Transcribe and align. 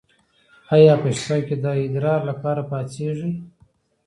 ایا 0.75 0.93
په 1.01 1.09
شپه 1.19 1.37
کې 1.47 1.55
د 1.63 1.65
ادرار 1.83 2.19
لپاره 2.29 2.61
پاڅیږئ؟ 2.69 3.31